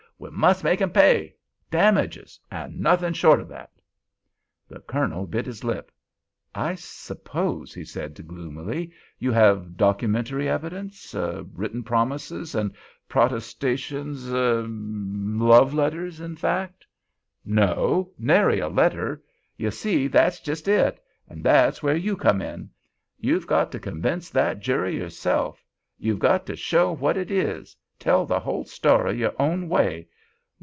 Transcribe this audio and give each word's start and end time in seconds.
We 0.21 0.29
must 0.29 0.63
make 0.63 0.81
him 0.81 0.91
pay! 0.91 1.33
Damages—and 1.71 2.79
nothin' 2.79 3.13
short 3.13 3.39
o' 3.39 3.43
that." 3.45 3.71
The 4.69 4.79
Colonel 4.81 5.25
bit 5.25 5.47
his 5.47 5.63
lip. 5.63 5.91
"I 6.53 6.75
suppose," 6.75 7.73
he 7.73 7.83
said, 7.83 8.27
gloomily, 8.27 8.91
"you 9.17 9.31
have 9.31 9.77
documentary 9.77 10.47
evidence—written 10.47 11.81
promises 11.81 12.53
and 12.53 12.71
protestations—er—er— 13.09 14.67
love 14.69 15.73
letters, 15.73 16.19
in 16.21 16.35
fact?" 16.35 16.85
"No—nary 17.43 18.59
a 18.59 18.67
letter! 18.67 19.23
Ye 19.57 19.71
see, 19.71 20.05
that's 20.07 20.39
jest 20.39 20.67
it—and 20.67 21.43
that's 21.43 21.81
where 21.81 21.95
you 21.95 22.15
come 22.15 22.43
in. 22.43 22.69
You've 23.17 23.47
got 23.47 23.71
to 23.71 23.79
convince 23.79 24.29
that 24.29 24.59
jury 24.59 24.95
yourself. 24.97 25.65
You've 25.97 26.19
got 26.19 26.45
to 26.45 26.55
show 26.55 26.91
what 26.91 27.17
it 27.17 27.31
is—tell 27.31 28.27
the 28.27 28.39
whole 28.39 28.65
story 28.65 29.17
your 29.17 29.33
own 29.39 29.67
way. 29.67 30.07